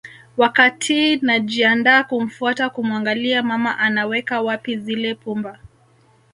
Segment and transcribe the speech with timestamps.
[0.37, 5.59] Wakatiii najiandaa kumfuata kumuangalia mama anaweka wapi zile pumba